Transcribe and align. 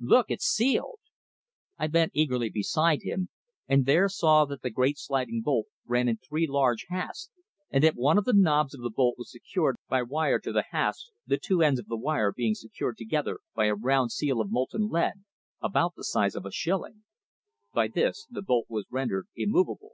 "Look! 0.00 0.26
it's 0.28 0.46
sealed!" 0.46 0.98
I 1.78 1.86
bent 1.86 2.10
eagerly 2.16 2.50
beside 2.50 3.02
him, 3.02 3.28
and 3.68 3.86
there 3.86 4.08
saw 4.08 4.44
that 4.46 4.62
the 4.62 4.70
great 4.70 4.98
sliding 4.98 5.40
bolt 5.40 5.68
ran 5.86 6.08
in 6.08 6.16
three 6.16 6.48
large 6.48 6.86
hasps, 6.88 7.30
and 7.70 7.84
that 7.84 7.94
one 7.94 8.18
of 8.18 8.24
the 8.24 8.32
knobs 8.32 8.74
of 8.74 8.80
the 8.80 8.90
bolt 8.90 9.14
was 9.18 9.30
secured 9.30 9.76
by 9.88 10.02
wire 10.02 10.40
to 10.40 10.50
the 10.50 10.64
hasp, 10.72 11.12
the 11.28 11.38
two 11.38 11.62
ends 11.62 11.78
of 11.78 11.86
the 11.86 11.96
wire 11.96 12.32
being 12.32 12.56
secured 12.56 12.96
together 12.96 13.38
by 13.54 13.66
a 13.66 13.74
round 13.76 14.10
seal 14.10 14.40
of 14.40 14.50
molten 14.50 14.88
lead 14.88 15.22
about 15.62 15.94
the 15.94 16.02
size 16.02 16.34
of 16.34 16.44
a 16.44 16.50
shilling. 16.50 17.04
By 17.72 17.86
this 17.86 18.26
the 18.28 18.42
bolt 18.42 18.66
was 18.68 18.86
rendered 18.90 19.28
immovable. 19.36 19.92